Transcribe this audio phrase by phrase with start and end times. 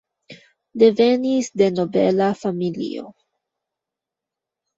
[0.83, 3.05] Devenis de nobela familio.